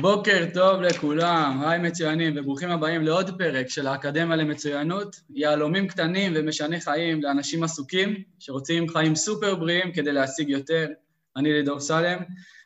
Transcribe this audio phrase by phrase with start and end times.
[0.00, 6.80] בוקר טוב לכולם, היי מצוינים וברוכים הבאים לעוד פרק של האקדמיה למצוינות, יהלומים קטנים ומשני
[6.80, 10.88] חיים לאנשים עסוקים שרוצים חיים סופר בריאים כדי להשיג יותר.
[11.36, 12.18] אני לידור סלם,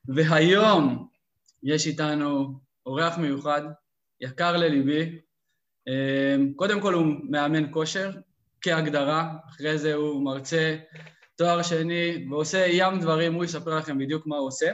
[0.08, 1.08] והיום
[1.62, 3.62] יש איתנו אורח מיוחד,
[4.20, 5.18] יקר לליבי.
[5.88, 8.10] אמ, קודם כל הוא מאמן כושר
[8.60, 10.76] כהגדרה, אחרי זה הוא מרצה
[11.36, 14.70] תואר שני ועושה ים דברים, הוא יספר לכם בדיוק מה הוא עושה.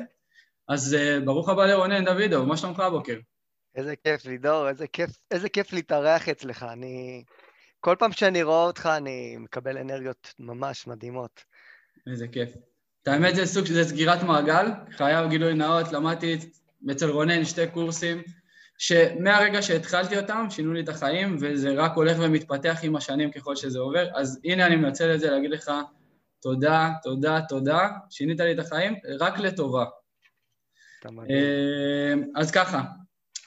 [0.72, 3.16] אז uh, ברוך הבא לרונן דוידוב, מה שלומך הבוקר?
[3.74, 6.66] איזה כיף, לידור, איזה כיף, איזה כיף להתארח אצלך.
[6.72, 7.24] אני...
[7.80, 11.44] כל פעם שאני רואה אותך אני מקבל אנרגיות ממש מדהימות.
[12.10, 12.50] איזה כיף.
[13.02, 16.38] את האמת זה סוג של סגירת מעגל, חייב גילוי נאות, למדתי
[16.90, 18.22] אצל רונן שתי קורסים,
[18.78, 23.78] שמהרגע שהתחלתי אותם שינו לי את החיים, וזה רק הולך ומתפתח עם השנים ככל שזה
[23.78, 25.70] עובר, אז הנה אני מנצל את זה להגיד לך
[26.42, 29.84] תודה, תודה, תודה, שינית לי את החיים, רק לטובה.
[31.06, 32.82] אה, אז ככה,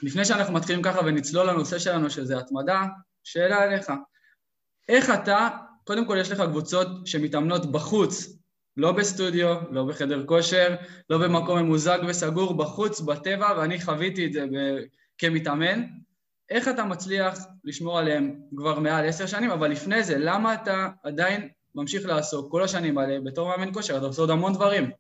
[0.04, 2.84] לפני שאנחנו מתחילים ככה ונצלול לנושא שלנו שזה התמדה,
[3.24, 3.92] שאלה אליך.
[4.90, 5.50] איך אתה,
[5.84, 8.38] קודם כל יש לך קבוצות שמתאמנות בחוץ,
[8.78, 10.76] לא בסטודיו, לא בחדר כושר,
[11.10, 14.84] לא במקום ממוזג וסגור, בחוץ, בטבע, ואני חוויתי את זה ב-
[15.18, 15.84] כמתאמן.
[16.50, 21.50] איך אתה מצליח לשמור עליהם כבר מעל עשר שנים, אבל לפני זה, למה אתה עדיין
[21.76, 23.98] ממשיך לעסוק כל השנים האלה בתור מאמן כושר?
[23.98, 24.92] אתה עושה עוד המון דברים.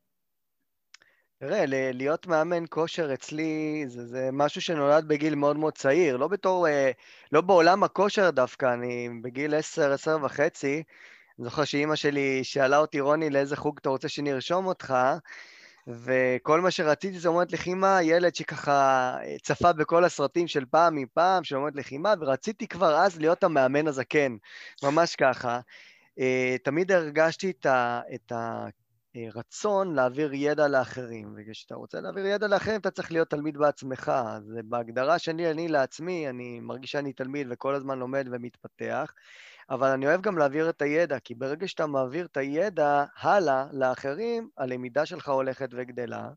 [1.48, 6.68] תראה, להיות מאמן כושר אצלי זה, זה משהו שנולד בגיל מאוד מאוד צעיר, לא בתור,
[6.68, 6.92] אה,
[7.32, 10.84] לא בעולם הכושר דווקא, אני בגיל עשר, עשר וחצי,
[11.40, 14.96] אני זוכר שאימא שלי שאלה אותי, רוני, לאיזה חוג אתה רוצה שנרשום אותך?
[15.88, 21.44] וכל מה שרציתי זה אומרת לחימה, ילד שככה אה, צפה בכל הסרטים של פעם מפעם,
[21.44, 24.36] של אומרת לחימה, ורציתי כבר אז להיות המאמן הזקן,
[24.84, 25.60] ממש ככה.
[26.20, 28.02] אה, תמיד הרגשתי את ה...
[28.16, 28.66] את ה
[29.34, 34.12] רצון להעביר ידע לאחרים, וכשאתה רוצה להעביר ידע לאחרים אתה צריך להיות תלמיד בעצמך.
[34.28, 39.14] אז בהגדרה שלי, אני לעצמי, אני מרגיש שאני תלמיד וכל הזמן לומד ומתפתח,
[39.70, 44.50] אבל אני אוהב גם להעביר את הידע, כי ברגע שאתה מעביר את הידע הלאה לאחרים,
[44.58, 46.30] הלמידה שלך הולכת וגדלה.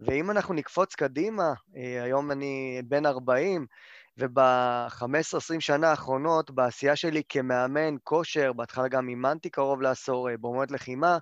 [0.00, 3.66] ואם אנחנו נקפוץ קדימה, אה, היום אני בן 40,
[4.18, 11.18] וב-15-20 שנה האחרונות, בעשייה שלי כמאמן כושר, בהתחלה גם אימנתי קרוב לעשור אה, באומות לחימה,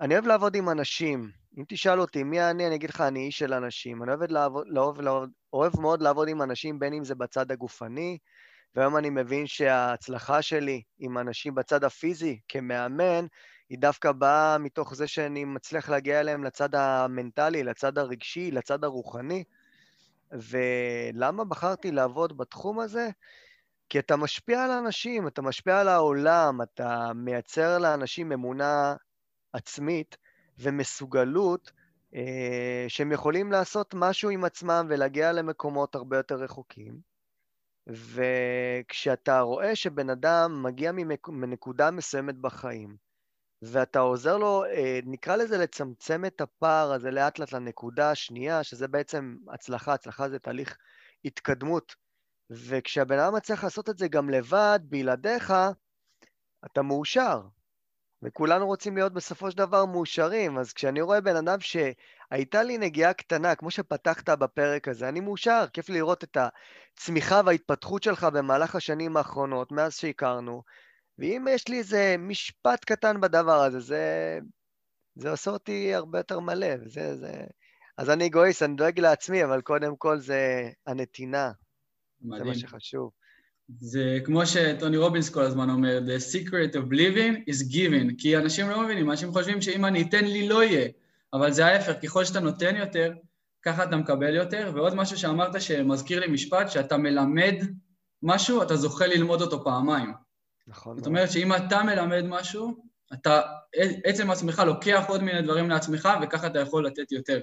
[0.00, 1.30] אני אוהב לעבוד עם אנשים.
[1.58, 4.02] אם תשאל אותי מי אני, אני אגיד לך, אני איש של אנשים.
[4.02, 8.18] אני אוהב, לעבוד, לעבוד, לעבוד, אוהב מאוד לעבוד עם אנשים, בין אם זה בצד הגופני,
[8.74, 13.26] והיום אני מבין שההצלחה שלי עם אנשים בצד הפיזי, כמאמן,
[13.68, 19.44] היא דווקא באה מתוך זה שאני מצליח להגיע אליהם לצד המנטלי, לצד הרגשי, לצד הרוחני.
[20.32, 23.08] ולמה בחרתי לעבוד בתחום הזה?
[23.88, 28.94] כי אתה משפיע על האנשים, אתה משפיע על העולם, אתה מייצר לאנשים אמונה
[29.56, 30.16] עצמית
[30.58, 31.72] ומסוגלות
[32.14, 37.00] אה, שהם יכולים לעשות משהו עם עצמם ולהגיע למקומות הרבה יותר רחוקים.
[37.86, 40.92] וכשאתה רואה שבן אדם מגיע
[41.28, 42.96] מנקודה מסוימת בחיים,
[43.62, 48.88] ואתה עוזר לו, אה, נקרא לזה לצמצם את הפער הזה לאט לאט לנקודה השנייה, שזה
[48.88, 50.76] בעצם הצלחה, הצלחה זה תהליך
[51.24, 51.94] התקדמות.
[52.50, 55.52] וכשהבן אדם מצליח לעשות את זה גם לבד, בלעדיך,
[56.66, 57.40] אתה מאושר.
[58.26, 63.12] וכולנו רוצים להיות בסופו של דבר מאושרים, אז כשאני רואה בן אדם שהייתה לי נגיעה
[63.12, 68.74] קטנה, כמו שפתחת בפרק הזה, אני מאושר, כיף לי לראות את הצמיחה וההתפתחות שלך במהלך
[68.74, 70.62] השנים האחרונות, מאז שהכרנו,
[71.18, 74.38] ואם יש לי איזה משפט קטן בדבר הזה, זה,
[75.14, 77.32] זה עושה אותי הרבה יותר מלא, וזה, זה...
[77.98, 81.52] אז אני אגואיסט, אני דואג לעצמי, אבל קודם כל זה הנתינה.
[82.20, 82.44] מדהים.
[82.44, 83.10] זה מה שחשוב.
[83.68, 88.70] זה כמו שטוני רובינס כל הזמן אומר, The secret of living is giving, כי אנשים
[88.70, 90.88] לא מבינים, אנשים חושבים שאם אני אתן לי לא יהיה,
[91.32, 93.12] אבל זה ההפך, ככל שאתה נותן יותר,
[93.62, 97.54] ככה אתה מקבל יותר, ועוד משהו שאמרת שמזכיר לי משפט, שאתה מלמד
[98.22, 100.12] משהו, אתה זוכה ללמוד אותו פעמיים.
[100.66, 100.96] נכון.
[100.96, 102.76] זאת אומרת שאם אתה מלמד משהו,
[103.12, 103.40] אתה
[104.04, 107.40] עצם עצמך לוקח עוד מיני דברים לעצמך, וככה אתה יכול לתת יותר.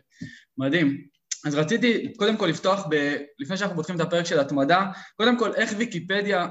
[0.57, 1.07] מדהים.
[1.45, 5.53] אז רציתי קודם כל לפתוח, ב, לפני שאנחנו פותחים את הפרק של התמדה, קודם כל
[5.55, 6.47] איך ויקיפדיה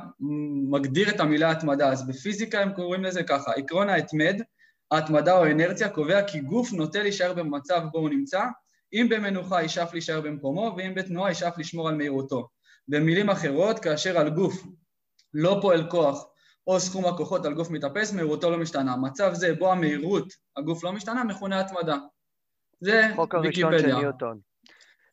[0.70, 1.88] מגדיר את המילה התמדה.
[1.88, 4.42] אז בפיזיקה הם קוראים לזה ככה, עקרון ההתמד,
[4.90, 8.44] ההתמדה או אנרציה, קובע כי גוף נוטה להישאר במצב בו הוא נמצא,
[8.92, 12.48] אם במנוחה ישאף להישאר במקומו, ואם בתנועה ישאף לשמור על מהירותו.
[12.88, 14.62] במילים אחרות, כאשר על גוף
[15.34, 16.24] לא פועל כוח
[16.66, 18.96] או סכום הכוחות על גוף מתאפס, מהירותו לא משתנה.
[18.96, 21.96] מצב זה בו המהירות, הגוף לא משתנה, מכונה התמדה.
[22.80, 24.51] זה חוק הראשון של ניוטון.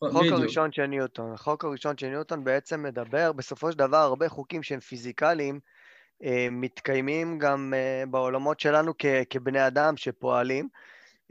[0.04, 1.34] החוק הראשון של ניוטון.
[1.34, 5.60] החוק הראשון של ניוטון בעצם מדבר, בסופו של דבר, הרבה חוקים שהם פיזיקליים,
[6.24, 8.94] אה, מתקיימים גם אה, בעולמות שלנו
[9.30, 10.70] כבני אדם שפועלים,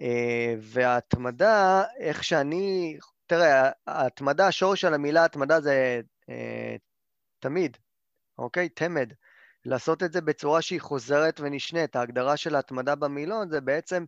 [0.01, 6.77] אה, וההתמדה, איך שאני תראה, ההתמדה, השורש של המילה התמדה זה אה,
[7.39, 7.77] תמיד,
[8.39, 8.69] אוקיי?
[8.69, 9.13] תמד.
[9.65, 11.97] לעשות את זה בצורה שהיא חוזרת ונשנית.
[11.97, 14.05] ההגדרה של ההתמדה במילון זה בעצם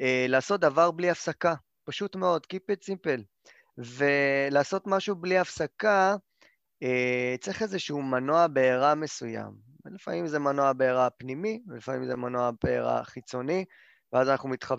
[0.00, 1.54] אה, לעשות דבר בלי הפסקה.
[1.84, 3.22] פשוט מאוד, Keep it simple.
[3.78, 6.16] ולעשות משהו בלי הפסקה,
[6.82, 9.50] אה, צריך איזשהו מנוע בעירה מסוים.
[9.84, 13.64] לפעמים זה מנוע בעירה פנימי, ולפעמים זה מנוע בעירה חיצוני,
[14.12, 14.76] ואז אנחנו מתחב...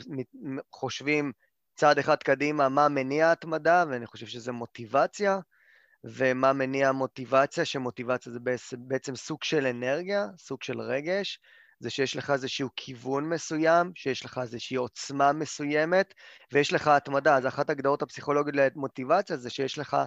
[0.72, 1.32] חושבים
[1.76, 5.40] צעד אחד קדימה מה מניע התמדה, ואני חושב שזה מוטיבציה.
[6.06, 8.40] ומה מניע מוטיבציה, שמוטיבציה זה
[8.78, 11.40] בעצם סוג של אנרגיה, סוג של רגש,
[11.80, 16.14] זה שיש לך איזשהו כיוון מסוים, שיש לך איזושהי עוצמה מסוימת,
[16.54, 17.38] ויש לך התמדה.
[17.38, 19.98] אז אחת הגדרות הפסיכולוגיות למוטיבציה זה שיש לך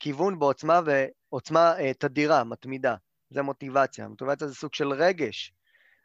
[0.00, 2.94] כיוון בעוצמה ועוצמה אה, תדירה, מתמידה.
[3.30, 4.08] זה מוטיבציה.
[4.08, 5.52] מוטיבציה זה סוג של רגש.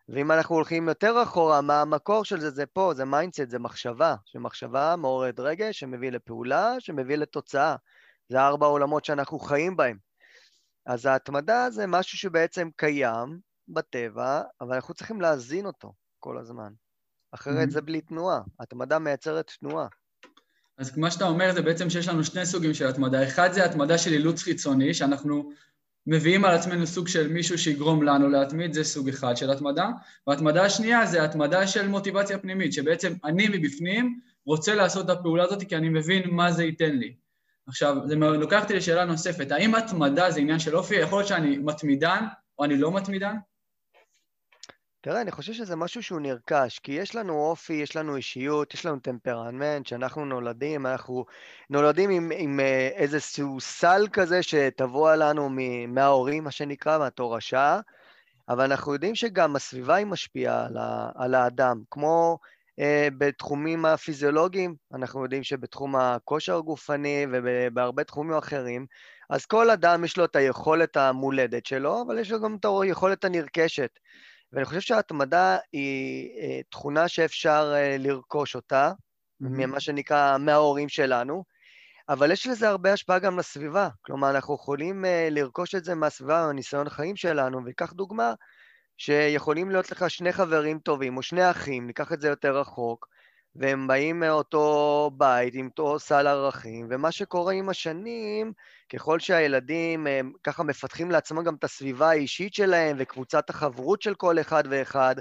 [0.09, 2.49] ואם אנחנו הולכים יותר אחורה, מה המקור של זה?
[2.49, 4.15] זה פה, זה mindset, זה מחשבה.
[4.25, 7.75] שמחשבה מעוררת רגש, שמביא לפעולה, שמביא לתוצאה.
[8.29, 9.97] זה ארבע עולמות שאנחנו חיים בהם.
[10.85, 16.73] אז ההתמדה זה משהו שבעצם קיים בטבע, אבל אנחנו צריכים להזין אותו כל הזמן.
[17.31, 17.71] אחרת mm-hmm.
[17.71, 18.41] זה בלי תנועה.
[18.59, 19.87] התמדה מייצרת תנועה.
[20.77, 23.23] אז מה שאתה אומר זה בעצם שיש לנו שני סוגים של התמדה.
[23.27, 25.51] אחד זה התמדה של אילוץ חיצוני, שאנחנו
[26.07, 29.89] מביאים על עצמנו סוג של מישהו שיגרום לנו להתמיד, זה סוג אחד של התמדה.
[30.27, 35.63] והתמדה השנייה זה התמדה של מוטיבציה פנימית, שבעצם אני מבפנים רוצה לעשות את הפעולה הזאת
[35.63, 37.15] כי אני מבין מה זה ייתן לי.
[37.67, 40.95] עכשיו, זה לוקח אותי לשאלה נוספת, האם התמדה זה עניין של אופי?
[40.95, 42.25] יכול להיות שאני מתמידן
[42.59, 43.35] או אני לא מתמידן?
[45.01, 48.85] תראה, אני חושב שזה משהו שהוא נרכש, כי יש לנו אופי, יש לנו אישיות, יש
[48.85, 51.25] לנו טמפרמנט, שאנחנו נולדים, אנחנו
[51.69, 55.49] נולדים עם, עם אה, איזשהו סל כזה שטבוע לנו
[55.87, 57.79] מההורים, מה שנקרא, מהתורשה,
[58.49, 60.77] אבל אנחנו יודעים שגם הסביבה היא משפיעה על,
[61.15, 62.39] על האדם, כמו
[62.79, 68.85] אה, בתחומים הפיזיולוגיים, אנחנו יודעים שבתחום הכושר הגופני ובהרבה תחומים אחרים,
[69.29, 73.25] אז כל אדם יש לו את היכולת המולדת שלו, אבל יש לו גם את היכולת
[73.25, 73.99] הנרכשת.
[74.53, 79.47] ואני חושב שההתמדה היא אה, תכונה שאפשר אה, לרכוש אותה, mm-hmm.
[79.49, 81.43] ממה שנקרא, מההורים שלנו,
[82.09, 83.89] אבל יש לזה הרבה השפעה גם לסביבה.
[84.01, 88.33] כלומר, אנחנו יכולים לרכוש את זה מהסביבה, מהניסיון החיים שלנו, וקח דוגמה,
[88.97, 93.07] שיכולים להיות לך שני חברים טובים או שני אחים, ניקח את זה יותר רחוק,
[93.55, 98.53] והם באים מאותו בית עם אותו סל ערכים, ומה שקורה עם השנים,
[98.89, 104.39] ככל שהילדים הם ככה מפתחים לעצמם גם את הסביבה האישית שלהם וקבוצת החברות של כל
[104.39, 105.15] אחד ואחד,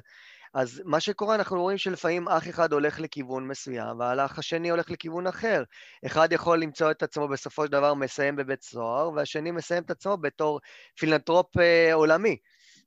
[0.55, 5.27] אז מה שקורה, אנחנו רואים שלפעמים אח אחד הולך לכיוון מסוים, והאח השני הולך לכיוון
[5.27, 5.63] אחר.
[6.07, 10.17] אחד יכול למצוא את עצמו בסופו של דבר מסיים בבית סוהר, והשני מסיים את עצמו
[10.17, 10.61] בתור
[10.99, 12.37] פילנטרופ אה, עולמי.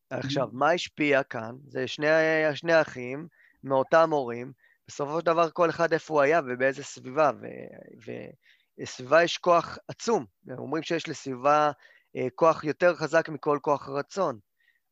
[0.09, 1.51] עכשיו, מה השפיע כאן?
[1.67, 2.07] זה שני,
[2.53, 3.27] שני אחים
[3.63, 4.51] מאותם הורים,
[4.87, 7.31] בסופו של דבר כל אחד איפה הוא היה ובאיזה סביבה,
[8.79, 10.25] וסביבה יש כוח עצום.
[10.57, 11.71] אומרים שיש לסביבה
[12.15, 14.39] אה, כוח יותר חזק מכל כוח רצון.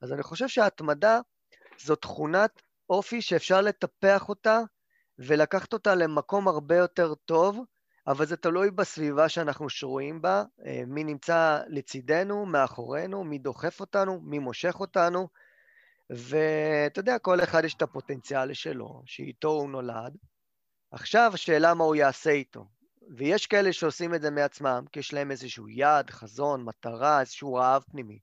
[0.01, 1.19] אז אני חושב שההתמדה
[1.79, 4.59] זו תכונת אופי שאפשר לטפח אותה
[5.19, 7.59] ולקחת אותה למקום הרבה יותר טוב,
[8.07, 14.19] אבל זה תלוי בסביבה שאנחנו שרויים בה, אה, מי נמצא לצידנו, מאחורינו, מי דוחף אותנו,
[14.21, 15.27] מי מושך אותנו,
[16.09, 20.17] ואתה יודע, כל אחד יש את הפוטנציאל שלו, שאיתו הוא נולד.
[20.91, 22.65] עכשיו השאלה מה הוא יעשה איתו.
[23.09, 27.83] ויש כאלה שעושים את זה מעצמם, כי יש להם איזשהו יעד, חזון, מטרה, איזשהו רעב
[27.91, 28.19] פנימי.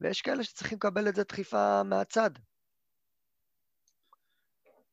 [0.00, 2.30] ויש כאלה שצריכים לקבל את זה דחיפה מהצד.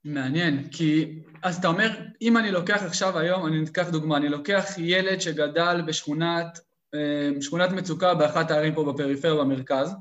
[0.03, 1.89] מעניין, כי אז אתה אומר,
[2.21, 6.59] אם אני לוקח עכשיו היום, אני אקח דוגמה, אני לוקח ילד שגדל בשכונת
[6.93, 9.95] אה, שכונת מצוקה באחת הערים פה בפריפריה במרכז,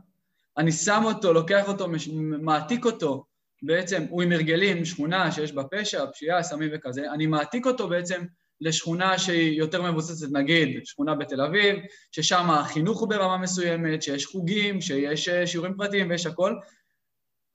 [0.59, 1.87] אני שם אותו, לוקח אותו,
[2.41, 3.25] מעתיק אותו,
[3.63, 8.25] בעצם הוא עם הרגלים, שכונה שיש בה פשע, פשיעה, סמים וכזה, אני מעתיק אותו בעצם
[8.65, 11.77] לשכונה שהיא יותר מבוססת, נגיד שכונה בתל אביב,
[12.13, 16.55] ששם החינוך הוא ברמה מסוימת, שיש חוגים, שיש אה, שיעורים פרטיים ויש הכל,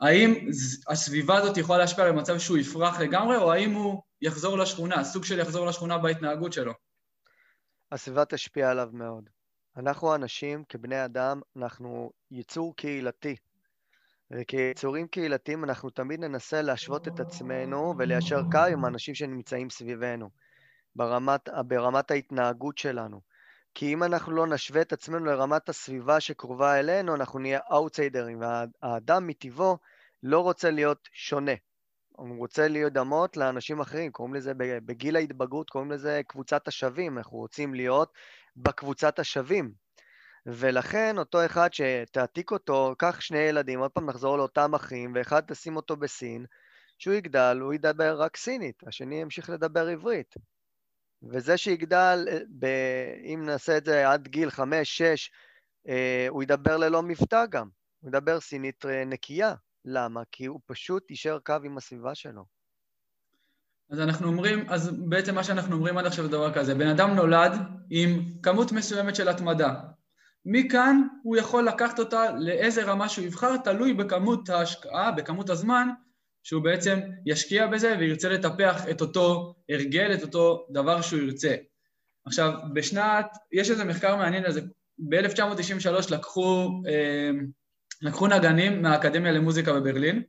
[0.01, 0.49] האם
[0.87, 5.23] הסביבה הזאת יכולה להשפיע על מצב שהוא יפרח לגמרי, או האם הוא יחזור לשכונה, סוג
[5.25, 6.73] של יחזור לשכונה בהתנהגות שלו?
[7.91, 9.29] הסביבה תשפיע עליו מאוד.
[9.77, 13.35] אנחנו אנשים, כבני אדם, אנחנו יצור קהילתי.
[14.31, 20.29] וכיצורים קהילתיים אנחנו תמיד ננסה להשוות את עצמנו וליישר קו עם האנשים שנמצאים סביבנו,
[20.95, 23.21] ברמת, ברמת ההתנהגות שלנו.
[23.73, 29.27] כי אם אנחנו לא נשווה את עצמנו לרמת הסביבה שקרובה אלינו, אנחנו נהיה אאוטסיידרים, והאדם
[29.27, 29.77] מטבעו
[30.23, 31.51] לא רוצה להיות שונה.
[32.11, 37.73] הוא רוצה להידמות לאנשים אחרים, קוראים לזה בגיל ההתבגרות, קוראים לזה קבוצת השווים, אנחנו רוצים
[37.73, 38.13] להיות
[38.55, 39.71] בקבוצת השווים.
[40.45, 45.75] ולכן אותו אחד שתעתיק אותו, קח שני ילדים, עוד פעם נחזור לאותם אחים, ואחד תשים
[45.75, 46.45] אותו בסין,
[46.97, 50.35] שהוא יגדל, הוא ידבר רק סינית, השני ימשיך לדבר עברית.
[51.23, 52.65] וזה שיגדל, אה, ב...
[53.33, 55.31] אם נעשה את זה עד גיל חמש, שש,
[55.87, 57.67] אה, הוא ידבר ללא מבטא גם.
[57.99, 59.53] הוא ידבר סינית אה, נקייה.
[59.85, 60.21] למה?
[60.31, 62.45] כי הוא פשוט יישאר קו עם הסביבה שלו.
[63.89, 67.15] אז אנחנו אומרים, אז בעצם מה שאנחנו אומרים עד עכשיו זה דבר כזה, בן אדם
[67.15, 67.51] נולד
[67.89, 69.73] עם כמות מסוימת של התמדה.
[70.45, 75.89] מכאן הוא יכול לקחת אותה לאיזה רמה שהוא יבחר, תלוי בכמות ההשקעה, בכמות הזמן
[76.43, 81.55] שהוא בעצם ישקיע בזה וירצה לטפח את אותו הרגל, את אותו דבר שהוא ירצה.
[82.25, 84.61] עכשיו, בשנת, יש איזה מחקר מעניין על זה,
[84.99, 87.29] ב-1993 לקחו, אה,
[88.01, 90.23] לקחו נגנים מהאקדמיה למוזיקה בברלין,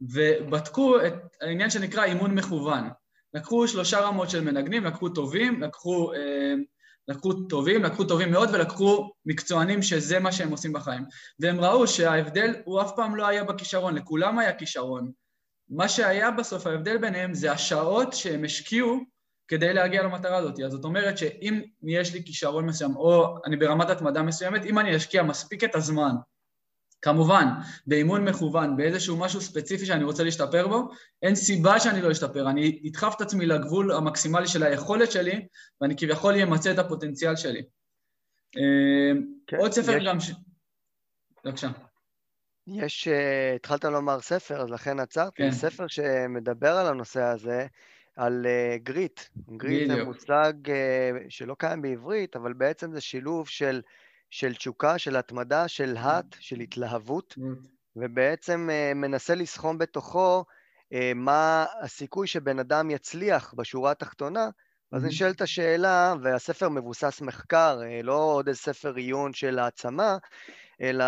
[0.00, 2.88] ובדקו את העניין שנקרא אימון מכוון.
[3.34, 6.54] לקחו שלושה רמות של מנגנים, לקחו טובים, לקחו, אה,
[7.08, 11.04] לקחו טובים, לקחו טובים מאוד ולקחו מקצוענים שזה מה שהם עושים בחיים.
[11.40, 15.12] והם ראו שההבדל הוא אף פעם לא היה בכישרון, לכולם היה כישרון.
[15.68, 19.00] מה שהיה בסוף ההבדל ביניהם זה השעות שהם השקיעו
[19.48, 20.60] כדי להגיע למטרה הזאת.
[20.60, 24.96] אז זאת אומרת שאם יש לי כישרון מסוים, או אני ברמת התמדה מסוימת, אם אני
[24.96, 26.12] אשקיע מספיק את הזמן,
[27.02, 27.44] כמובן,
[27.86, 30.90] באימון מכוון, באיזשהו משהו ספציפי שאני רוצה להשתפר בו,
[31.22, 32.50] אין סיבה שאני לא אשתפר.
[32.50, 35.46] אני אדחף את עצמי לגבול המקסימלי של היכולת שלי,
[35.80, 37.62] ואני כביכול אמצה את הפוטנציאל שלי.
[38.56, 40.04] אה, כן, עוד ספר יש...
[40.06, 40.30] גם ש...
[41.44, 41.68] בבקשה.
[42.66, 45.42] יש, uh, התחלת לומר ספר, אז לכן עצרתי.
[45.42, 45.50] כן.
[45.50, 47.66] ספר שמדבר על הנושא הזה,
[48.16, 49.20] על uh, גריט.
[49.56, 50.70] גריט זה מושג uh,
[51.28, 53.82] שלא קיים בעברית, אבל בעצם זה שילוב של,
[54.30, 57.38] של תשוקה, של התמדה, של האט, של התלהבות,
[57.96, 64.48] ובעצם uh, מנסה לסכום בתוכו uh, מה הסיכוי שבן אדם יצליח בשורה התחתונה.
[64.92, 70.16] אז נשאלת השאלה, והספר מבוסס מחקר, לא עוד איזה ספר עיון של העצמה,
[70.80, 71.04] אלא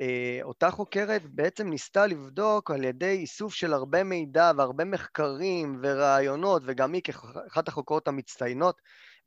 [0.00, 6.62] אה, אותה חוקרת בעצם ניסתה לבדוק על ידי איסוף של הרבה מידע והרבה מחקרים ורעיונות,
[6.66, 8.76] וגם היא כאחת החוקרות המצטיינות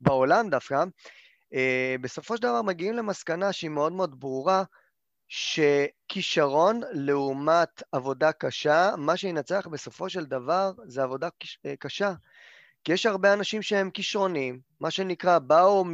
[0.00, 0.84] בעולם דווקא,
[1.54, 4.62] אה, בסופו של דבר מגיעים למסקנה שהיא מאוד מאוד ברורה,
[5.28, 11.28] שכישרון לעומת עבודה קשה, מה שינצח בסופו של דבר זה עבודה
[11.66, 12.12] אה, קשה.
[12.84, 15.84] כי יש הרבה אנשים שהם כישרונים, מה שנקרא, באו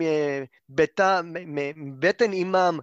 [1.77, 2.79] מבטן אימם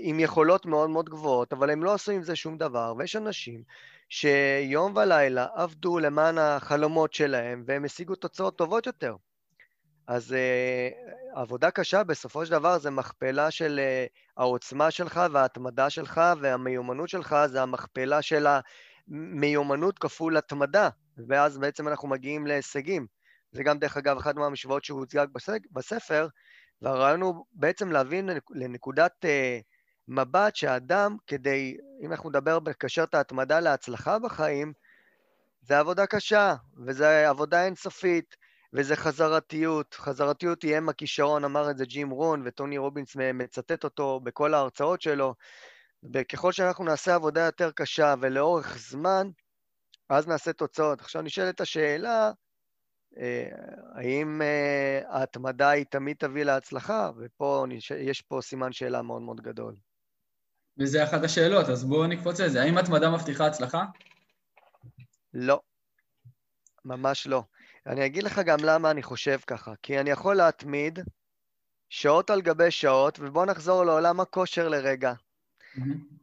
[0.00, 3.62] עם יכולות מאוד מאוד גבוהות, אבל הם לא עשו עם זה שום דבר, ויש אנשים
[4.08, 9.16] שיום ולילה עבדו למען החלומות שלהם, והם השיגו תוצאות טובות יותר.
[10.06, 16.20] אז uh, עבודה קשה בסופו של דבר זה מכפלה של uh, העוצמה שלך וההתמדה שלך
[16.40, 18.46] והמיומנות שלך זה המכפלה של
[19.08, 20.88] המיומנות כפול התמדה,
[21.28, 23.06] ואז בעצם אנחנו מגיעים להישגים.
[23.52, 25.24] זה גם דרך אגב אחת מהמשוואות שהוצגה
[25.72, 26.28] בספר,
[26.82, 29.28] והרעיון הוא בעצם להבין לנקודת uh,
[30.08, 34.72] מבט שהאדם, כדי, אם אנחנו נדבר בקשר את ההתמדה להצלחה בחיים,
[35.62, 36.54] זה עבודה קשה,
[36.86, 38.36] וזה עבודה אינסופית,
[38.72, 39.94] וזה חזרתיות.
[39.94, 45.02] חזרתיות היא אם הכישרון, אמר את זה ג'ים רון, וטוני רובינס מצטט אותו בכל ההרצאות
[45.02, 45.34] שלו.
[46.14, 49.28] וככל שאנחנו נעשה עבודה יותר קשה ולאורך זמן,
[50.12, 51.00] אז נעשה תוצאות.
[51.00, 52.32] עכשיו נשאלת השאלה,
[53.18, 53.48] אה,
[53.94, 57.10] האם אה, ההתמדה היא תמיד תביא להצלחה?
[57.16, 57.64] ופה
[57.98, 59.74] יש פה סימן שאלה מאוד מאוד גדול.
[60.78, 62.62] וזה אחת השאלות, אז בואו נקפוץ לזה.
[62.62, 63.84] האם התמדה מבטיחה הצלחה?
[65.34, 65.60] לא,
[66.84, 67.42] ממש לא.
[67.86, 69.72] אני אגיד לך גם למה אני חושב ככה.
[69.82, 70.98] כי אני יכול להתמיד
[71.88, 75.12] שעות על גבי שעות, ובואו נחזור לעולם הכושר לרגע.
[75.12, 76.21] Mm-hmm.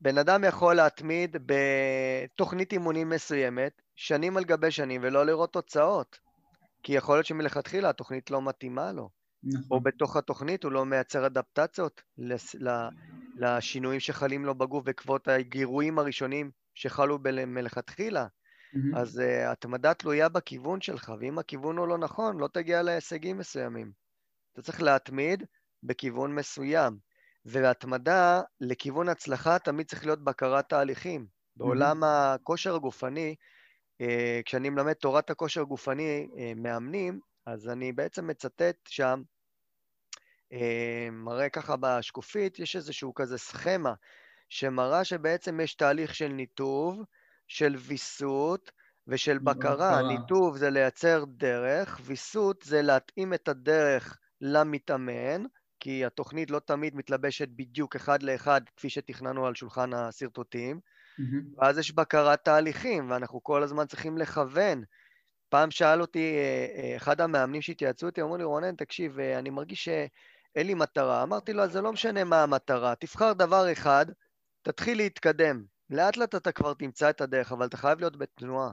[0.00, 6.18] בן אדם יכול להתמיד בתוכנית אימונים מסוימת שנים על גבי שנים ולא לראות תוצאות,
[6.82, 9.10] כי יכול להיות שמלכתחילה התוכנית לא מתאימה לו,
[9.42, 9.62] נכון.
[9.70, 12.02] או בתוך התוכנית הוא לא מייצר אדפטציות
[13.36, 18.26] לשינויים שחלים לו בגוף בעקבות הגירויים הראשונים שחלו מלכתחילה.
[18.26, 18.98] Mm-hmm.
[18.98, 23.92] אז uh, התמדה תלויה בכיוון שלך, ואם הכיוון הוא לא נכון, לא תגיע להישגים מסוימים.
[24.52, 25.44] אתה צריך להתמיד
[25.82, 26.98] בכיוון מסוים.
[27.48, 31.26] והתמדה לכיוון הצלחה תמיד צריך להיות בקרת תהליכים.
[31.56, 33.34] בעולם הכושר הגופני,
[34.00, 39.22] אה, כשאני מלמד תורת הכושר הגופני אה, מאמנים, אז אני בעצם מצטט שם,
[40.52, 43.94] אה, מראה ככה בשקופית, יש איזשהו כזה סכמה
[44.48, 47.02] שמראה שבעצם יש תהליך של ניתוב,
[47.48, 48.72] של ויסות
[49.06, 50.02] ושל בקרה.
[50.08, 55.42] ניתוב זה לייצר דרך, ויסות זה להתאים את הדרך למתאמן,
[55.80, 61.22] כי התוכנית לא תמיד מתלבשת בדיוק אחד לאחד כפי שתכננו על שולחן השרטוטים, mm-hmm.
[61.58, 64.84] ואז יש בקרת תהליכים, ואנחנו כל הזמן צריכים לכוון.
[65.48, 69.50] פעם שאל אותי אה, אה, אחד המאמנים שהתייעצו איתי, אמרו לי, רונן, תקשיב, אה, אני
[69.50, 71.22] מרגיש שאין לי מטרה.
[71.22, 74.06] אמרתי לו, זה לא משנה מה המטרה, תבחר דבר אחד,
[74.62, 75.64] תתחיל להתקדם.
[75.90, 78.70] לאט לאט אתה כבר תמצא את הדרך, אבל אתה חייב להיות בתנועה.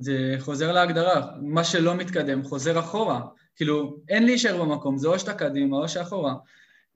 [0.00, 3.20] זה חוזר להגדרה, מה שלא מתקדם חוזר אחורה.
[3.58, 6.34] כאילו, אין להישאר במקום, זה או שאתה קדימה או שאחורה.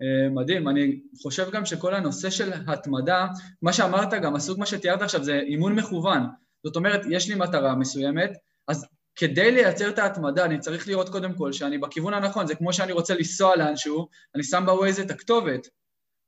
[0.03, 3.27] אה, מדהים, אני חושב גם שכל הנושא של התמדה,
[3.63, 6.23] מה שאמרת גם, הסוג מה שתיארת עכשיו זה אימון מכוון.
[6.65, 8.31] זאת אומרת, יש לי מטרה מסוימת,
[8.69, 12.73] אז כדי לייצר את ההתמדה אני צריך לראות קודם כל שאני בכיוון הנכון, זה כמו
[12.73, 15.69] שאני רוצה לנסוע לאנשהו, אני שם בווייז את הכתובת,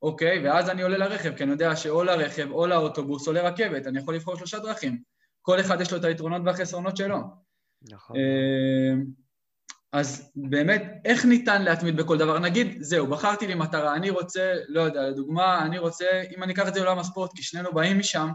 [0.01, 0.45] אוקיי?
[0.45, 4.15] ואז אני עולה לרכב, כי אני יודע שאו לרכב או לאוטובוס או לרכבת, אני יכול
[4.15, 4.97] לבחור שלושה דרכים.
[5.41, 7.17] כל אחד יש לו את היתרונות והחסרונות שלו.
[7.91, 8.17] נכון.
[9.95, 12.39] אז באמת, איך ניתן להתמיד בכל דבר?
[12.39, 16.05] נגיד, זהו, בחרתי לי מטרה, אני רוצה, לא יודע, לדוגמה, אני רוצה,
[16.37, 18.29] אם אני אקח את זה לעולם הספורט, כי שנינו באים משם,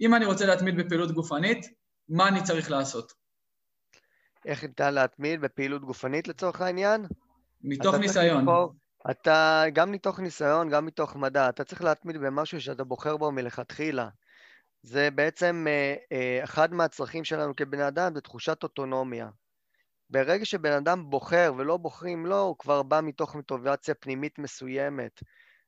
[0.00, 1.66] אם אני רוצה להתמיד בפעילות גופנית,
[2.08, 3.12] מה אני צריך לעשות?
[4.46, 7.06] איך ניתן להתמיד בפעילות גופנית לצורך העניין?
[7.62, 8.42] מתוך ניסיון.
[8.42, 8.74] לבחור,
[9.10, 14.08] אתה, גם מתוך ניסיון, גם מתוך מדע, אתה צריך להתמיד במשהו שאתה בוחר בו מלכתחילה.
[14.82, 19.28] זה בעצם אה, אה, אחד מהצרכים שלנו כבני אדם, זה תחושת אוטונומיה.
[20.12, 25.20] ברגע שבן אדם בוחר ולא בוחרים לו, הוא כבר בא מתוך מוטיבציה פנימית מסוימת.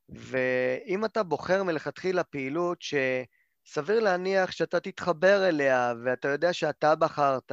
[0.09, 7.53] ואם אתה בוחר מלכתחילה פעילות שסביר להניח שאתה תתחבר אליה ואתה יודע שאתה בחרת,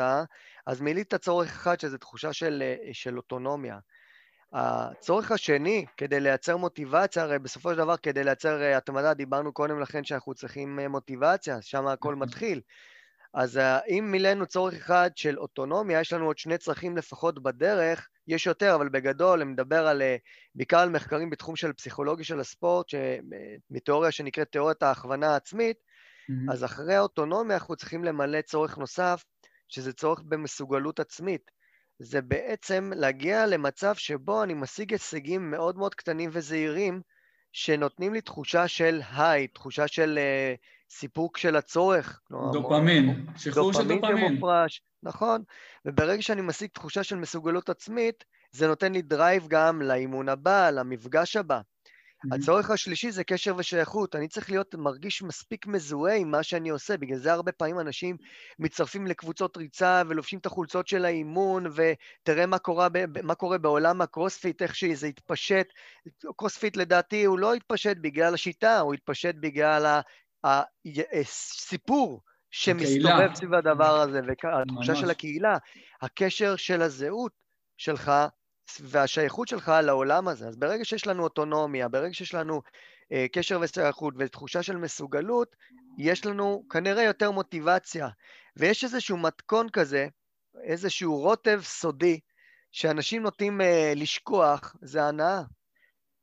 [0.68, 3.80] אז מילאת צורך אחד שזה תחושה של, של אוטונומיה.
[4.54, 9.80] הצורך השני, כדי לייצר מוטיבציה, הרי בסופו של דבר כדי לייצר אה, התמדה, דיברנו קודם
[9.80, 12.16] לכן שאנחנו צריכים אה, מוטיבציה, שם הכל.
[12.16, 12.62] מתחיל.
[13.34, 18.10] אז אה, אם מילאנו צורך אחד של אוטונומיה, יש לנו עוד שני צרכים לפחות בדרך,
[18.28, 20.02] יש יותר, אבל בגדול, אני מדבר על,
[20.56, 22.88] בעיקר על מחקרים בתחום של פסיכולוגיה של הספורט,
[23.70, 26.54] מתיאוריה שנקראת תיאוריית ההכוונה העצמית, mm-hmm.
[26.54, 29.24] אז אחרי האוטונומיה אנחנו צריכים למלא צורך נוסף,
[29.68, 31.52] שזה צורך במסוגלות עצמית.
[32.00, 37.02] זה בעצם להגיע למצב שבו אני משיג הישגים מאוד מאוד קטנים וזהירים,
[37.54, 40.58] שנותנים לי תחושה של היי, תחושה של uh,
[40.92, 42.22] סיפוק של הצורך.
[42.54, 44.02] דופמין, שחרור של דופמין.
[44.02, 45.44] דופמין שמופרש, נכון.
[45.86, 51.36] וברגע שאני משיג תחושה של מסוגלות עצמית, זה נותן לי drive גם לאימון הבא, למפגש
[51.36, 51.60] הבא.
[51.60, 52.36] Mm-hmm.
[52.36, 54.16] הצורך השלישי זה קשר ושייכות.
[54.16, 56.98] אני צריך להיות מרגיש מספיק מזוהה עם מה שאני עושה.
[56.98, 58.18] בגלל זה הרבה פעמים אנשים
[58.60, 62.88] מצטרפים לקבוצות ריצה ולובשים את החולצות של האימון, ותראה מה קורה,
[63.24, 65.68] מה קורה בעולם הקרוספיט, איך שזה התפשט.
[66.38, 70.02] קרוספיט לדעתי הוא לא התפשט בגלל השיטה, הוא התפשט בגלל
[70.44, 72.22] הסיפור.
[72.52, 75.58] שמסתובב סביב הדבר הזה, והתחושה של הקהילה,
[76.02, 77.32] הקשר של הזהות
[77.78, 78.12] שלך
[78.80, 80.48] והשייכות שלך לעולם הזה.
[80.48, 82.62] אז ברגע שיש לנו אוטונומיה, ברגע שיש לנו
[83.12, 85.56] אה, קשר ושייכות ותחושה של מסוגלות,
[85.98, 88.08] יש לנו כנראה יותר מוטיבציה.
[88.58, 90.08] ויש איזשהו מתכון כזה,
[90.64, 92.20] איזשהו רוטב סודי,
[92.72, 95.42] שאנשים נוטים אה, לשכוח, זה הנאה.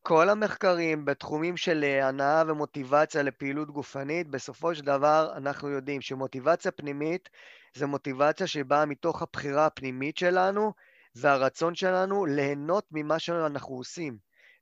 [0.08, 6.70] כל המחקרים בתחומים של אה, הנאה ומוטיבציה לפעילות גופנית, בסופו של דבר אנחנו יודעים שמוטיבציה
[6.70, 7.28] פנימית
[7.74, 10.72] זה מוטיבציה שבאה מתוך הבחירה הפנימית שלנו,
[11.14, 14.16] והרצון שלנו ליהנות ממה שאנחנו עושים.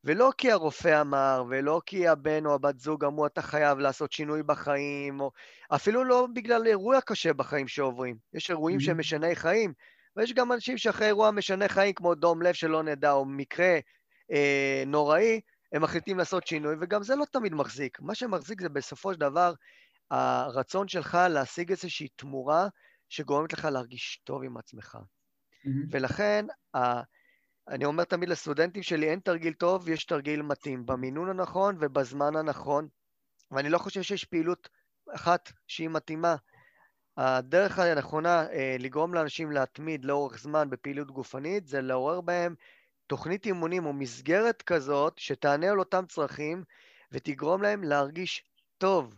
[0.05, 4.43] ולא כי הרופא אמר, ולא כי הבן או הבת זוג אמרו, אתה חייב לעשות שינוי
[4.43, 5.31] בחיים, או
[5.75, 8.17] אפילו לא בגלל אירוע קשה בחיים שעוברים.
[8.35, 8.99] יש אירועים שהם mm-hmm.
[8.99, 9.73] משני חיים,
[10.17, 13.79] ויש גם אנשים שאחרי אירוע משנה חיים, כמו דום לב שלא נדע, או מקרה
[14.33, 15.41] אה, נוראי,
[15.73, 18.01] הם מחליטים לעשות שינוי, וגם זה לא תמיד מחזיק.
[18.01, 19.53] מה שמחזיק זה בסופו של דבר
[20.11, 22.69] הרצון שלך להשיג איזושהי תמורה
[23.09, 24.95] שגורמת לך להרגיש טוב עם עצמך.
[24.95, 25.69] Mm-hmm.
[25.91, 27.01] ולכן, ה...
[27.69, 32.89] אני אומר תמיד לסטודנטים שלי, אין תרגיל טוב, יש תרגיל מתאים, במינון הנכון ובזמן הנכון,
[33.51, 34.69] ואני לא חושב שיש פעילות
[35.15, 36.37] אחת שהיא מתאימה.
[37.17, 42.55] הדרך הנכונה אה, לגרום לאנשים להתמיד לאורך זמן בפעילות גופנית זה לעורר בהם
[43.07, 46.65] תוכנית אימונים או מסגרת כזאת שתענה על אותם צרכים
[47.13, 48.45] ותגרום להם להרגיש
[48.79, 49.15] טוב.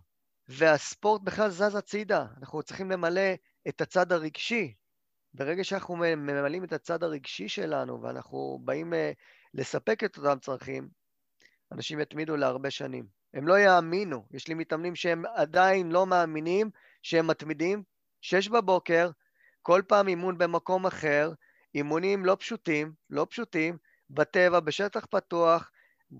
[0.49, 3.31] והספורט בכלל זז הצידה, אנחנו צריכים למלא
[3.69, 4.75] את הצד הרגשי,
[5.35, 9.13] ברגע שאנחנו ממלאים את הצד הרגשי שלנו ואנחנו באים אה,
[9.55, 10.89] לספק את אותם צרכים,
[11.73, 13.07] אנשים יתמידו להרבה שנים.
[13.35, 14.27] הם לא יאמינו.
[14.31, 16.71] יש לי מתאמנים שהם עדיין לא מאמינים
[17.03, 17.83] שהם מתמידים.
[18.21, 19.11] שש בבוקר,
[19.63, 21.33] כל פעם אימון במקום אחר,
[21.75, 23.77] אימונים לא פשוטים, לא פשוטים,
[24.11, 25.71] בטבע, בשטח פתוח,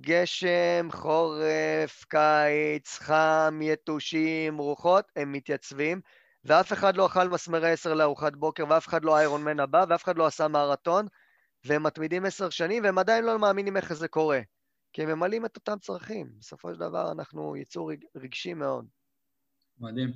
[0.01, 6.01] גשם, חורף, קיץ, חם, יתושים, רוחות, הם מתייצבים,
[6.45, 10.05] ואף אחד לא אכל מסמרי עשר לארוחת בוקר, ואף אחד לא איירון מן הבא, ואף
[10.05, 11.07] אחד לא עשה מרתון,
[11.65, 14.41] והם מתמידים עשר שנים, והם עדיין לא מאמינים איך זה קורה.
[14.93, 16.31] כי הם ממלאים את אותם צרכים.
[16.39, 18.87] בסופו של דבר אנחנו יצור רגשי מאוד.
[19.79, 20.13] מדהים.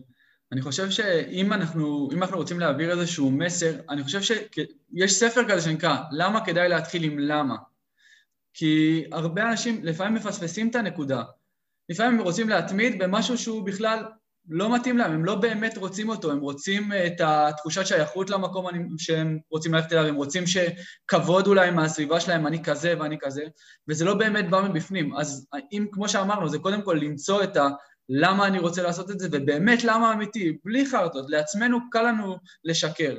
[0.53, 5.97] אני חושב שאם אנחנו, אנחנו רוצים להעביר איזשהו מסר, אני חושב שיש ספר כזה שנקרא
[6.11, 7.57] למה כדאי להתחיל עם למה.
[8.55, 11.23] כי הרבה אנשים לפעמים מפספסים את הנקודה.
[11.89, 14.05] לפעמים הם רוצים להתמיד במשהו שהוא בכלל
[14.49, 18.67] לא מתאים להם, הם לא באמת רוצים אותו, הם רוצים את התחושת שייכות למקום
[18.99, 23.43] שהם רוצים ללכת אליו, הם רוצים שכבוד אולי מהסביבה שלהם, אני כזה ואני כזה,
[23.89, 25.17] וזה לא באמת בא מבפנים.
[25.17, 27.69] אז אם, כמו שאמרנו, זה קודם כל למצוא את ה...
[28.09, 33.19] למה אני רוצה לעשות את זה, ובאמת למה אמיתי, בלי חרטות, לעצמנו קל לנו לשקר.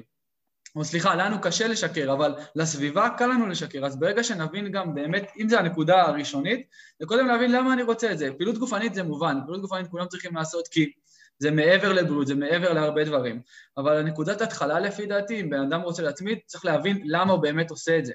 [0.76, 5.32] או סליחה, לנו קשה לשקר, אבל לסביבה קל לנו לשקר, אז ברגע שנבין גם באמת,
[5.39, 6.67] אם זו הנקודה הראשונית,
[7.00, 8.30] זה קודם להבין למה אני רוצה את זה.
[8.38, 10.91] פעילות גופנית זה מובן, פעילות גופנית כולם צריכים לעשות כי
[11.39, 13.41] זה מעבר לבריאות, זה מעבר להרבה דברים.
[13.78, 17.69] אבל הנקודת התחלה לפי דעתי, אם בן אדם רוצה להתמיד, צריך להבין למה הוא באמת
[17.69, 18.13] עושה את זה.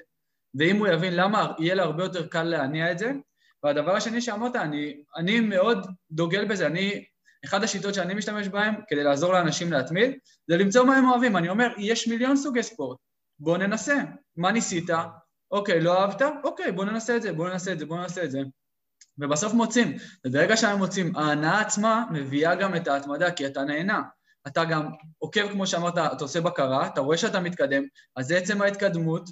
[0.55, 3.11] ואם הוא יבין למה, יהיה לו הרבה יותר קל להניע את זה.
[3.63, 7.05] והדבר השני שאמרת, אני, אני מאוד דוגל בזה, אני,
[7.45, 10.11] אחת השיטות שאני משתמש בהן כדי לעזור לאנשים להתמיד,
[10.47, 11.37] זה למצוא מה הם אוהבים.
[11.37, 12.97] אני אומר, יש מיליון סוגי ספורט,
[13.39, 13.97] בוא ננסה.
[14.37, 14.89] מה ניסית?
[15.51, 16.21] אוקיי, לא אהבת?
[16.43, 18.39] אוקיי, בוא ננסה את זה, בוא ננסה את זה, בוא ננסה את זה.
[19.17, 19.97] ובסוף מוצאים.
[20.25, 24.01] וברגע שהם מוצאים, ההנאה עצמה מביאה גם את ההתמדה, כי אתה נהנה.
[24.47, 27.83] אתה גם עוקב, כמו שאמרת, אתה עושה בקרה, אתה רואה שאתה מתקדם,
[28.15, 29.29] אז זה עצם ההתקדמות,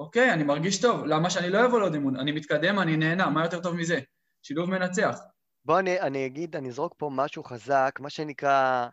[0.00, 2.16] אוקיי, אני מרגיש טוב, למה שאני לא אבוא לעוד אימון?
[2.16, 4.00] אני מתקדם, אני נהנה, מה יותר טוב מזה?
[4.42, 5.18] שילוב מנצח.
[5.64, 8.88] בוא אני, אני אגיד, אני אזרוק פה משהו חזק, מה שנקרא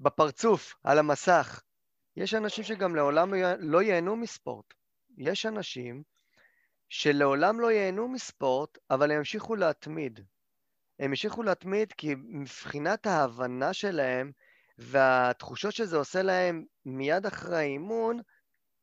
[0.00, 1.62] בפרצוף, על המסך.
[2.16, 4.74] יש אנשים שגם לעולם לא ייהנו מספורט.
[5.18, 6.02] יש אנשים
[6.88, 10.20] שלעולם לא ייהנו מספורט, אבל הם ימשיכו להתמיד.
[10.98, 14.32] הם ימשיכו להתמיד כי מבחינת ההבנה שלהם
[14.78, 18.20] והתחושות שזה עושה להם מיד אחרי האימון,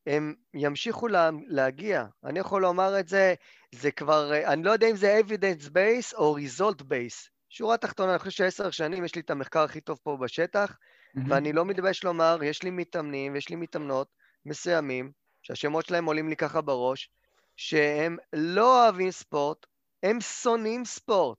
[0.07, 2.05] הם ימשיכו לה, להגיע.
[2.23, 3.33] אני יכול לומר את זה,
[3.75, 7.29] זה כבר, אני לא יודע אם זה evidence base או result base.
[7.49, 11.21] שורה תחתונה, אני חושב שעשר שנים יש לי את המחקר הכי טוב פה בשטח, mm-hmm.
[11.29, 14.07] ואני לא מתבייש לומר, יש לי מתאמנים ויש לי מתאמנות
[14.45, 17.09] מסוימים, שהשמות שלהם עולים לי ככה בראש,
[17.55, 19.65] שהם לא אוהבים ספורט,
[20.03, 21.37] הם שונאים ספורט.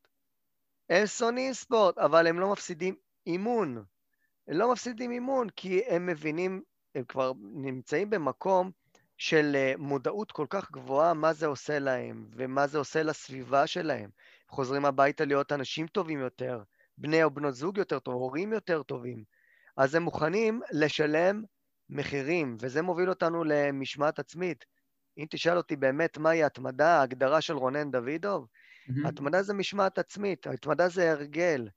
[0.90, 2.94] הם שונאים ספורט, אבל הם לא מפסידים
[3.26, 3.84] אימון.
[4.48, 6.62] הם לא מפסידים אימון כי הם מבינים,
[6.98, 8.70] הם כבר נמצאים במקום
[9.18, 14.10] של אה, מודעות כל כך גבוהה מה זה עושה להם ומה זה עושה לסביבה שלהם.
[14.48, 16.62] חוזרים הביתה להיות אנשים טובים יותר,
[16.98, 19.24] בני או בנות זוג יותר טובים, הורים יותר טובים.
[19.76, 21.42] אז הם מוכנים לשלם
[21.90, 24.64] מחירים, וזה מוביל אותנו למשמעת עצמית.
[25.18, 29.08] אם תשאל אותי באמת מהי התמדה, ההגדרה של רונן דוידוב, mm-hmm.
[29.08, 31.68] התמדה זה משמעת עצמית, התמדה זה הרגל,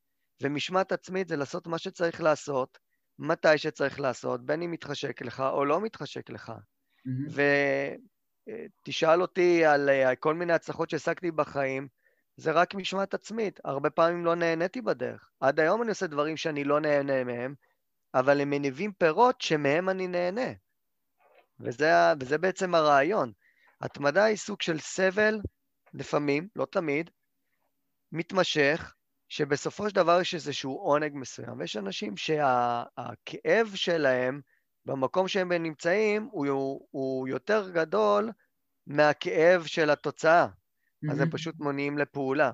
[0.41, 2.77] ומשמעת עצמית זה לעשות מה שצריך לעשות,
[3.21, 6.49] מתי שצריך לעשות, בין אם מתחשק לך או לא מתחשק לך.
[7.07, 7.41] Mm-hmm.
[8.81, 11.87] ותשאל אותי על אה, כל מיני הצלחות שהשגתי בחיים,
[12.37, 13.59] זה רק משמעת עצמית.
[13.63, 15.29] הרבה פעמים לא נהניתי בדרך.
[15.39, 17.55] עד היום אני עושה דברים שאני לא נהנה מהם,
[18.13, 20.51] אבל הם מניבים פירות שמהם אני נהנה.
[21.59, 23.31] וזה, וזה בעצם הרעיון.
[23.81, 25.39] התמדה היא סוג של סבל,
[25.93, 27.09] לפעמים, לא תמיד,
[28.11, 28.93] מתמשך,
[29.31, 31.59] שבסופו של דבר יש איזשהו עונג מסוים.
[31.59, 34.41] ויש אנשים שהכאב שה, שלהם
[34.85, 38.31] במקום שהם נמצאים הוא, הוא, יותר גדול
[38.87, 40.45] מהכאב של התוצאה.
[40.45, 41.11] Mm-hmm.
[41.11, 42.51] אז הם פשוט מונעים לפעולה.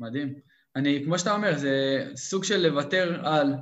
[0.00, 0.34] מדהים.
[0.76, 3.54] אני, כמו שאתה אומר, זה סוג של לוותר על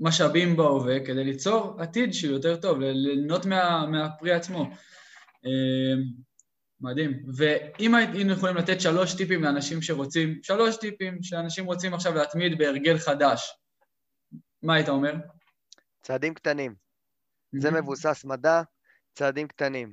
[0.00, 4.70] משאבים בהווה כדי ליצור עתיד שהוא יותר טוב, ליהנות מה, מהפרי עצמו.
[6.80, 7.22] מדהים.
[7.36, 12.98] ואם היינו יכולים לתת שלוש טיפים לאנשים שרוצים, שלוש טיפים שאנשים רוצים עכשיו להתמיד בהרגל
[12.98, 13.52] חדש,
[14.62, 15.14] מה היית אומר?
[16.02, 16.74] צעדים קטנים.
[17.52, 18.62] זה מבוסס מדע,
[19.14, 19.92] צעדים קטנים.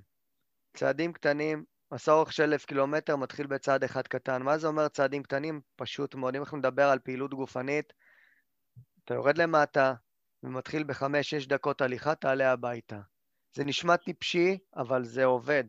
[0.73, 4.41] צעדים קטנים, מסע אורך של אלף קילומטר מתחיל בצעד אחד קטן.
[4.41, 5.61] מה זה אומר צעדים קטנים?
[5.75, 6.35] פשוט מאוד.
[6.35, 7.93] אם אנחנו נדבר על פעילות גופנית,
[9.05, 9.93] אתה יורד למטה
[10.43, 12.99] ומתחיל בחמש-שש דקות הליכה, תעלה הביתה.
[13.55, 15.63] זה נשמע טיפשי, אבל זה עובד.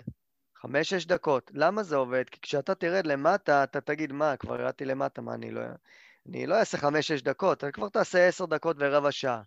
[0.62, 1.50] חמש-שש דקות.
[1.54, 2.24] למה זה עובד?
[2.30, 5.60] כי כשאתה תרד למטה, אתה תגיד, מה, כבר ירדתי למטה, מה, אני לא...
[6.28, 9.42] אני לא אעשה חמש-שש דקות, אני כבר תעשה עשר דקות ורבע שעה.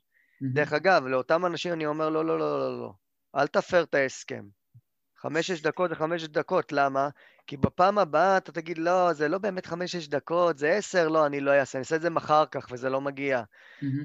[0.53, 2.93] דרך אגב, לאותם אנשים אני אומר, לא, לא, לא, לא, לא.
[3.35, 4.43] אל תפר את ההסכם.
[5.17, 7.09] חמש-שש דקות זה חמש-שש דקות, למה?
[7.47, 11.39] כי בפעם הבאה אתה תגיד, לא, זה לא באמת חמש-שש דקות, זה עשר, לא, אני
[11.39, 13.43] לא אעשה, אני אעשה את זה מחר כך, וזה לא מגיע.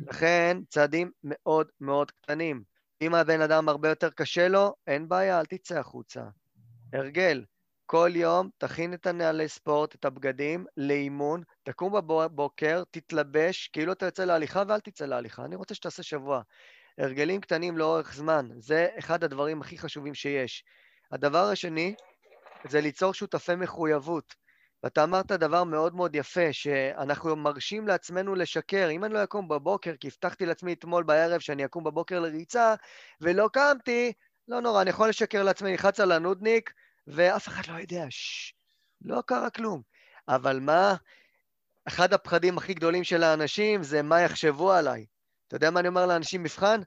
[0.08, 2.62] לכן, צעדים מאוד מאוד קטנים.
[3.02, 6.22] אם הבן אדם הרבה יותר קשה לו, אין בעיה, אל תצא החוצה.
[6.92, 7.44] הרגל,
[7.86, 14.24] כל יום תכין את הנהלי ספורט, את הבגדים, לאימון, תקום בבוקר, תתלבש, כאילו אתה יוצא
[14.24, 15.44] להליכה ואל תצא להליכה.
[15.44, 16.42] אני רוצה שתעשה שבוע.
[16.98, 20.64] הרגלים קטנים לאורך זמן, זה אחד הדברים הכי חשובים שיש.
[21.12, 21.94] הדבר השני,
[22.68, 24.34] זה ליצור שותפי מחויבות.
[24.82, 28.88] ואתה אמרת דבר מאוד מאוד יפה, שאנחנו מרשים לעצמנו לשקר.
[28.90, 32.74] אם אני לא אקום בבוקר, כי הבטחתי לעצמי אתמול בערב שאני אקום בבוקר לריצה,
[33.20, 34.12] ולא קמתי,
[34.48, 36.72] לא נורא, אני יכול לשקר לעצמי, נלחץ על הנודניק,
[37.06, 38.54] ואף אחד לא יודע, ששש,
[39.02, 39.82] לא קרה כלום.
[40.28, 40.94] אבל מה,
[41.88, 45.06] אחד הפחדים הכי גדולים של האנשים זה מה יחשבו עליי.
[45.48, 46.80] אתה יודע מה אני אומר לאנשים מבחן?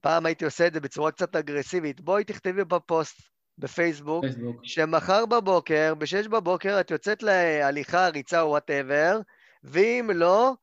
[0.00, 2.00] פעם הייתי עושה את זה בצורה קצת אגרסיבית.
[2.00, 3.20] בואי תכתבי בפוסט
[3.58, 4.60] בפייסבוק, פייסבוק.
[4.62, 9.20] שמחר בבוקר, ב-6 בבוקר, את יוצאת להליכה, ריצה או whatever,
[9.64, 10.54] ואם לא,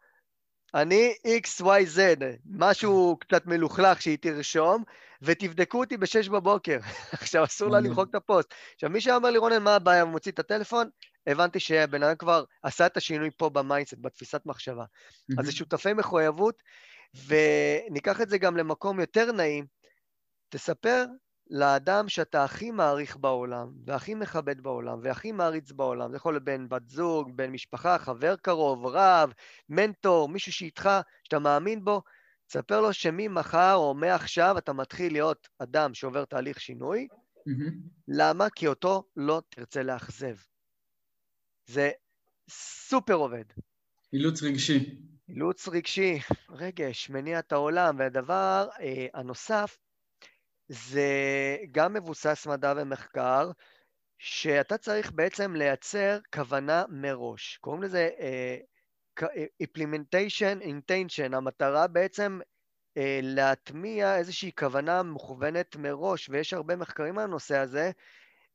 [0.75, 1.99] אני XYZ,
[2.45, 4.83] משהו קצת מלוכלך שהיא תרשום,
[5.21, 6.79] ותבדקו אותי ב-6 בבוקר.
[7.21, 8.53] עכשיו, אסור לה למחוק את הפוסט.
[8.73, 10.89] עכשיו, מי שאמר לי, רונן, מה הבעיה, ומוציא את הטלפון,
[11.27, 14.85] הבנתי שהבן אדם כבר עשה את השינוי פה ב mindset, בתפיסת מחשבה.
[15.39, 16.63] אז זה שותפי מחויבות,
[17.27, 19.65] וניקח את זה גם למקום יותר נעים.
[20.49, 21.05] תספר
[21.53, 26.11] לאדם שאתה הכי מעריך בעולם, והכי מכבד בעולם, והכי מעריץ בעולם.
[26.11, 29.33] זה יכול להיות בן בת זוג, בן משפחה, חבר קרוב, רב,
[29.69, 30.89] מנטור, מישהו שאיתך,
[31.23, 32.01] שאתה מאמין בו,
[32.47, 37.07] תספר לו שממחר או מעכשיו אתה מתחיל להיות אדם שעובר תהליך שינוי.
[37.11, 37.73] Mm-hmm.
[38.07, 38.49] למה?
[38.49, 40.35] כי אותו לא תרצה לאכזב.
[41.65, 41.91] זה
[42.49, 43.45] סופר עובד.
[44.13, 44.99] אילוץ רגשי.
[45.29, 47.99] אילוץ רגשי, רגש, מניע את העולם.
[47.99, 49.77] והדבר אה, הנוסף,
[50.67, 51.07] זה
[51.71, 53.51] גם מבוסס מדע ומחקר,
[54.17, 57.57] שאתה צריך בעצם לייצר כוונה מראש.
[57.61, 59.23] קוראים לזה uh,
[59.63, 67.57] implementation intention, המטרה בעצם uh, להטמיע איזושהי כוונה מכוונת מראש, ויש הרבה מחקרים על הנושא
[67.57, 67.91] הזה,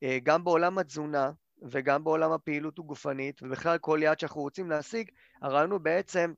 [0.05, 1.31] uh, גם בעולם התזונה
[1.71, 5.11] וגם בעולם הפעילות הגופנית, ובכלל כל יעד שאנחנו רוצים להשיג,
[5.43, 6.33] הרעיון הוא בעצם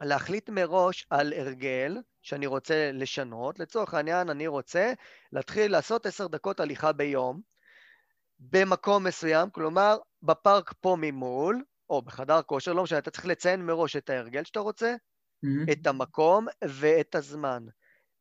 [0.00, 3.58] להחליט מראש על הרגל שאני רוצה לשנות.
[3.58, 4.92] לצורך העניין, אני רוצה
[5.32, 7.40] להתחיל לעשות עשר דקות הליכה ביום
[8.38, 13.96] במקום מסוים, כלומר, בפארק פה ממול, או בחדר כושר, לא משנה, אתה צריך לציין מראש
[13.96, 15.72] את ההרגל שאתה רוצה, mm-hmm.
[15.72, 17.66] את המקום ואת הזמן.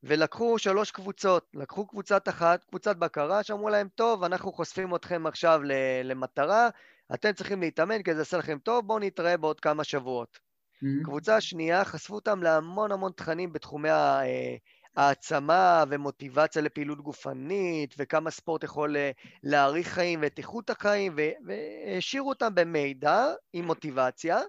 [0.04, 5.62] ולקחו שלוש קבוצות, לקחו קבוצת אחת, קבוצת בקרה, שאמרו להם, טוב, אנחנו חושפים אתכם עכשיו
[6.04, 6.70] למטרה,
[7.13, 10.53] אתם צריכים להתאמן כי זה יעשה לכם טוב, בואו נתראה בעוד כמה שבועות.
[10.84, 11.06] Mm-hmm.
[11.06, 14.56] קבוצה שנייה, חשפו אותם להמון המון תכנים בתחומי אה,
[14.96, 19.12] העצמה ומוטיבציה לפעילות גופנית, וכמה ספורט יכול אה,
[19.43, 21.15] להאריך חיים ואת איכות החיים,
[21.46, 24.39] והשאירו אותם במידע עם מוטיבציה,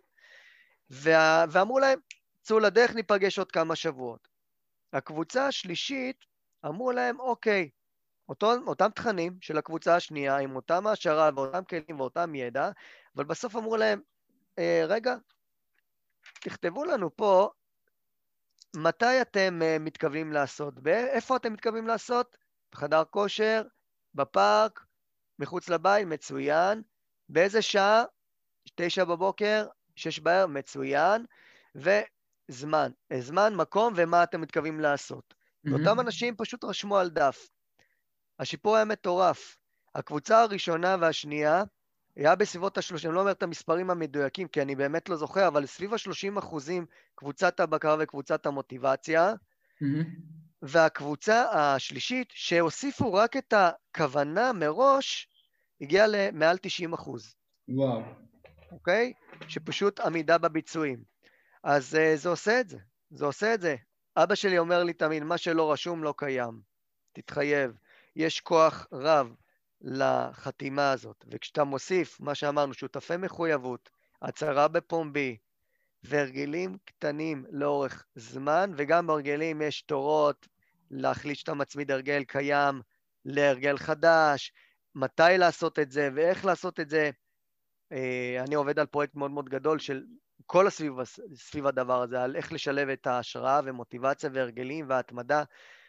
[0.91, 1.99] ואמרו להם,
[2.43, 4.29] צאו לדרך, ניפגש עוד כמה שבועות.
[4.93, 6.25] הקבוצה השלישית,
[6.67, 7.69] אמרו להם, אוקיי,
[8.29, 12.71] אותו, אותם תכנים של הקבוצה השנייה, עם אותם העשרה ואותם כלים ואותם ידע,
[13.17, 14.01] אבל בסוף אמרו להם,
[14.59, 15.15] אה, רגע,
[16.45, 17.51] תכתבו לנו פה
[18.77, 22.37] מתי אתם uh, מתכוונים לעשות, איפה אתם מתכוונים לעשות?
[22.73, 23.63] בחדר כושר,
[24.15, 24.85] בפארק,
[25.39, 26.83] מחוץ לבית, מצוין.
[27.29, 28.05] באיזה שעה?
[28.75, 31.25] תשע בבוקר, שש בערב, מצוין.
[31.75, 35.35] וזמן, זמן, מקום ומה אתם מתכוונים לעשות.
[35.35, 35.71] Mm-hmm.
[35.71, 37.49] ואותם אנשים פשוט רשמו על דף.
[38.39, 39.57] השיפור היה מטורף.
[39.95, 41.63] הקבוצה הראשונה והשנייה
[42.17, 45.67] היה בסביבות ה-30, אני לא אומר את המספרים המדויקים, כי אני באמת לא זוכר, אבל
[45.67, 50.07] סביב ה-30 אחוזים קבוצת הבקרה וקבוצת המוטיבציה, mm-hmm.
[50.63, 55.29] והקבוצה השלישית, שהוסיפו רק את הכוונה מראש,
[55.81, 57.35] הגיעה למעל 90 אחוז.
[57.69, 58.03] וואו.
[58.73, 59.13] אוקיי?
[59.49, 61.03] שפשוט עמידה בביצועים.
[61.65, 62.79] אז uh, זה עושה את זה,
[63.11, 63.77] זה עושה את זה.
[64.17, 66.61] אבא שלי אומר לי תמיד, מה שלא רשום לא קיים.
[67.13, 67.73] תתחייב.
[68.17, 69.35] יש כוח רב
[69.85, 71.25] לחתימה הזאת.
[71.31, 73.91] וכשאתה מוסיף, מה שאמרנו, שותפי מחויבות,
[74.23, 75.37] הצהרה בפומבי,
[76.03, 80.49] והרגלים קטנים לאורך זמן, וגם בהרגלים יש תורות
[80.91, 82.81] להחליט שאתה מצמיד הרגל קיים
[83.25, 84.53] להרגל חדש,
[84.95, 87.11] מתי לעשות את זה ואיך לעשות את זה.
[87.93, 90.03] אה, אני עובד על פרויקט מאוד מאוד גדול של
[90.47, 90.93] כל הסביב,
[91.35, 95.45] סביב הדבר הזה, על איך לשלב את ההשראה ומוטיבציה והרגלים וההתמדה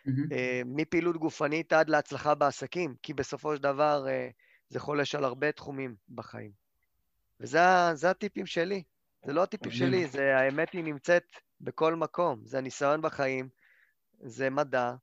[0.08, 0.66] mm-hmm.
[0.66, 4.30] מפעילות גופנית עד להצלחה בעסקים, כי בסופו של דבר אה,
[4.70, 6.52] זה חולש על הרבה תחומים בחיים.
[7.40, 8.84] וזה הטיפים שלי.
[9.26, 11.24] זה לא הטיפים שלי, זה האמת היא נמצאת
[11.62, 12.42] בכל מקום.
[12.46, 13.50] זה הניסיון בחיים,
[14.20, 14.94] זה מדע,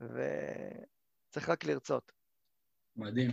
[0.00, 2.12] וצריך רק לרצות.
[2.96, 3.30] מדהים.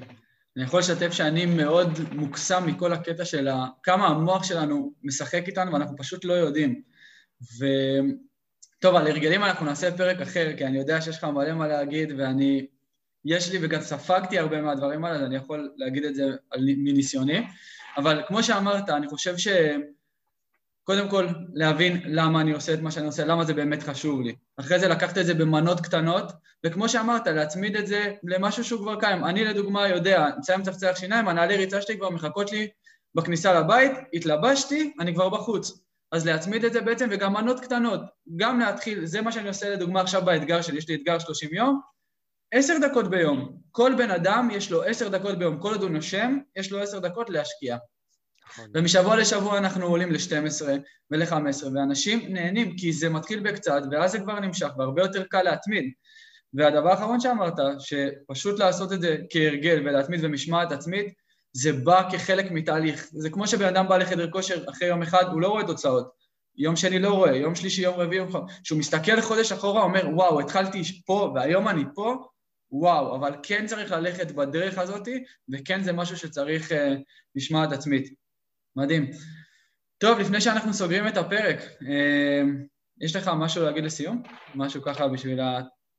[0.57, 3.47] אני יכול לשתף שאני מאוד מוקסם מכל הקטע של
[3.83, 6.81] כמה המוח שלנו משחק איתנו ואנחנו פשוט לא יודעים.
[7.41, 7.65] ו...
[8.81, 12.13] טוב, על הרגלים אנחנו נעשה פרק אחר, כי אני יודע שיש לך מלא מה להגיד,
[12.17, 12.65] ואני...
[13.25, 16.23] יש לי, וגם ספגתי הרבה מהדברים האלה, אז אני יכול להגיד את זה
[16.57, 17.47] מניסיוני.
[17.97, 19.47] אבל כמו שאמרת, אני חושב ש...
[20.83, 24.35] קודם כל, להבין למה אני עושה את מה שאני עושה, למה זה באמת חשוב לי.
[24.57, 26.31] אחרי זה לקחת את זה במנות קטנות,
[26.65, 29.25] וכמו שאמרת, להצמיד את זה למשהו שהוא כבר קיים.
[29.25, 32.67] אני לדוגמה יודע, מסיים צחצח שיניים, הנעלי ריצה שלי כבר מחכות לי
[33.15, 35.81] בכניסה לבית, התלבשתי, אני כבר בחוץ.
[36.11, 38.01] אז להצמיד את זה בעצם, וגם מנות קטנות,
[38.35, 41.81] גם להתחיל, זה מה שאני עושה לדוגמה עכשיו באתגר שלי, יש לי אתגר 30 יום,
[42.51, 43.57] עשר דקות ביום.
[43.71, 46.99] כל בן אדם יש לו עשר דקות ביום, כל עוד הוא נושם, יש לו עשר
[46.99, 47.77] דקות להשקיע.
[48.45, 48.65] נכון.
[48.75, 50.65] ומשבוע לשבוע אנחנו עולים ל-12
[51.11, 55.91] ול-15, ואנשים נהנים כי זה מתחיל בקצת, ואז זה כבר נמשך, והרבה יותר קל להתמיד.
[56.53, 61.13] והדבר האחרון שאמרת, שפשוט לעשות את זה כהרגל ולהתמיד במשמעת עצמית,
[61.53, 63.07] זה בא כחלק מתהליך.
[63.11, 66.11] זה כמו שבן אדם בא לחדר כושר אחרי יום אחד, הוא לא רואה תוצאות.
[66.55, 68.61] יום שני לא רואה, יום שלישי, יום רביעי, יום חמישי.
[68.63, 72.25] כשהוא מסתכל חודש אחורה, אומר, וואו, התחלתי פה והיום אני פה,
[72.71, 75.07] וואו, אבל כן צריך ללכת בדרך הזאת,
[75.53, 76.75] וכן זה משהו שצריך uh,
[77.35, 78.13] משמעת עצמית.
[78.75, 79.11] מדהים.
[79.97, 81.85] טוב, לפני שאנחנו סוגרים את הפרק, uh,
[83.01, 84.23] יש לך משהו להגיד לסיום?
[84.55, 85.39] משהו ככה בשביל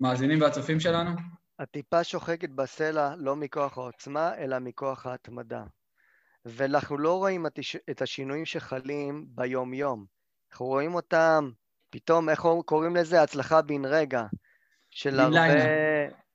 [0.01, 1.11] המאזינים והצופים שלנו?
[1.59, 5.65] הטיפה שוחקת בסלע לא מכוח העוצמה, אלא מכוח ההתמדה.
[6.45, 7.47] ואנחנו לא רואים
[7.91, 10.05] את השינויים שחלים ביום-יום.
[10.51, 11.51] אנחנו רואים אותם,
[11.91, 13.23] פתאום, איך קוראים לזה?
[13.23, 14.25] הצלחה בן רגע.
[14.91, 15.43] של הרבה,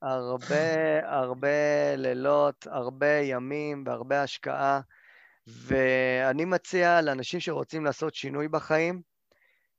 [0.01, 4.81] הרבה, הרבה לילות, הרבה ימים והרבה השקעה.
[5.47, 9.01] ואני מציע לאנשים שרוצים לעשות שינוי בחיים,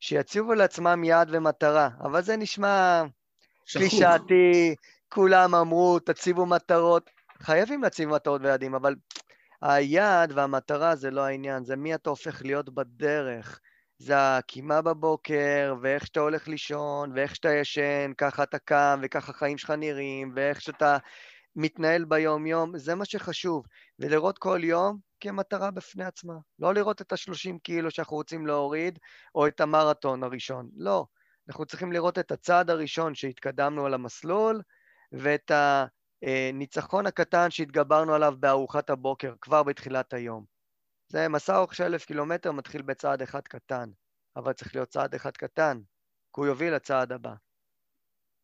[0.01, 1.89] שיציבו לעצמם יעד ומטרה.
[2.01, 3.03] אבל זה נשמע
[3.73, 4.75] קלישאתי,
[5.09, 7.11] כולם אמרו, תציבו מטרות.
[7.43, 8.95] חייבים להציב מטרות ויעדים, אבל
[9.63, 13.61] היעד והמטרה זה לא העניין, זה מי אתה הופך להיות בדרך.
[13.99, 19.59] זה הקימה בבוקר, ואיך שאתה הולך לישון, ואיך שאתה ישן, ככה אתה קם, וככה החיים
[19.59, 20.99] שלך נראים, ואיך שאתה
[21.57, 23.67] מתנהל ביום-יום, זה מה שחשוב.
[23.99, 26.35] ולראות כל יום כמטרה בפני עצמה.
[26.59, 28.99] לא לראות את ה-30 קילו שאנחנו רוצים להוריד,
[29.35, 30.69] או את המרתון הראשון.
[30.77, 31.07] לא.
[31.49, 34.63] אנחנו צריכים לראות את הצעד הראשון שהתקדמנו על המסלול,
[35.13, 35.51] ואת
[36.23, 40.45] הניצחון הקטן שהתגברנו עליו בארוחת הבוקר, כבר בתחילת היום.
[41.09, 43.91] זה מסע אורך של אלף קילומטר מתחיל בצעד אחד קטן,
[44.37, 45.79] אבל צריך להיות צעד אחד קטן,
[46.35, 47.35] כי הוא יוביל לצעד הבא.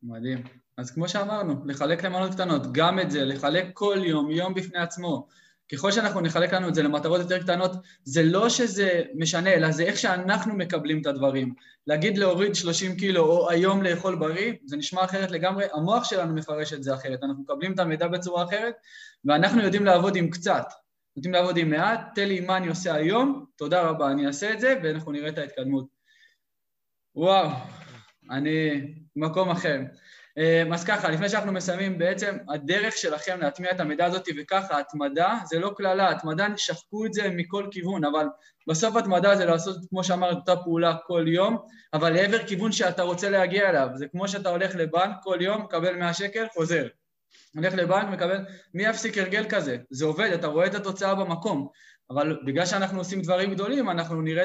[0.03, 0.43] מדהים.
[0.77, 5.27] אז כמו שאמרנו, לחלק למנות קטנות, גם את זה, לחלק כל יום, יום בפני עצמו.
[5.71, 7.71] ככל שאנחנו נחלק לנו את זה למטרות יותר קטנות,
[8.03, 11.53] זה לא שזה משנה, אלא זה איך שאנחנו מקבלים את הדברים.
[11.87, 16.73] להגיד להוריד 30 קילו או היום לאכול בריא, זה נשמע אחרת לגמרי, המוח שלנו מפרש
[16.73, 18.75] את זה אחרת, אנחנו מקבלים את המידע בצורה אחרת,
[19.25, 20.65] ואנחנו יודעים לעבוד עם קצת.
[21.17, 24.59] יודעים לעבוד עם מעט, תן לי מה אני עושה היום, תודה רבה, אני אעשה את
[24.59, 25.85] זה, ואנחנו נראה את ההתקדמות.
[27.15, 27.49] וואו,
[28.31, 28.81] אני
[29.15, 29.79] במקום אחר.
[30.37, 35.37] אמ, אז ככה, לפני שאנחנו מסיימים, בעצם הדרך שלכם להטמיע את המידע הזאת, וככה, התמדה
[35.45, 38.25] זה לא קללה, התמדה, שחקו את זה מכל כיוון, אבל
[38.67, 41.57] בסוף התמדה זה לעשות, כמו שאמרת, אותה פעולה כל יום,
[41.93, 43.87] אבל לעבר כיוון שאתה רוצה להגיע אליו.
[43.93, 46.87] זה כמו שאתה הולך לבנק כל יום, מקבל 100 שקל, חוזר.
[47.55, 49.77] הולך לבנק, מקבל, מי יפסיק הרגל כזה?
[49.89, 51.67] זה עובד, אתה רואה את התוצאה במקום.
[52.09, 54.43] אבל בגלל שאנחנו עושים דברים גדולים, אנחנו נראה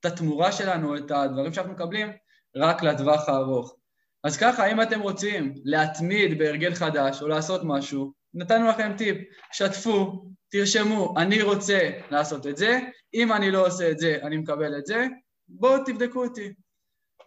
[0.00, 2.12] את התמורה שלנו, את הדברים שאנחנו מקבלים,
[2.56, 3.77] רק לטווח הארוך.
[4.24, 9.16] אז ככה, אם אתם רוצים להתמיד בהרגל חדש או לעשות משהו, נתנו לכם טיפ,
[9.52, 12.78] שתפו, תרשמו, אני רוצה לעשות את זה,
[13.14, 15.06] אם אני לא עושה את זה, אני מקבל את זה,
[15.48, 16.52] בואו תבדקו אותי.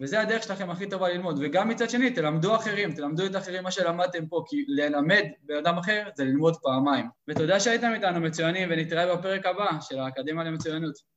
[0.01, 1.39] וזה הדרך שלכם הכי טובה ללמוד.
[1.41, 5.77] וגם מצד שני, תלמדו אחרים, תלמדו את האחרים מה שלמדתם פה, כי ללמד בן אדם
[5.77, 7.05] אחר זה ללמוד פעמיים.
[7.27, 11.10] ותודה שהייתם איתנו מצוינים, ונתראה בפרק הבא של האקדמיה למצוינות.